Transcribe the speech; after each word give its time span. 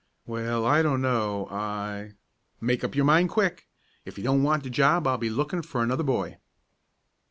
"Well, 0.25 0.65
I 0.65 0.81
don't 0.81 1.03
know; 1.03 1.47
I" 1.51 2.13
"Make 2.59 2.83
up 2.83 2.95
your 2.95 3.05
mind 3.05 3.29
quick. 3.29 3.67
If 4.03 4.17
you 4.17 4.23
don't 4.23 4.41
want 4.41 4.63
the 4.63 4.71
job, 4.71 5.05
I'll 5.05 5.19
be 5.19 5.29
lookin' 5.29 5.61
for 5.61 5.83
another 5.83 6.01
boy." 6.03 6.39